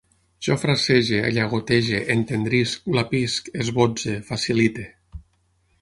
Jo 0.45 0.53
frasege, 0.61 1.19
llagotege, 1.35 1.99
entendrisc, 2.15 2.89
glapisc, 2.97 3.53
esbotze, 3.65 4.17
facilite 4.31 4.89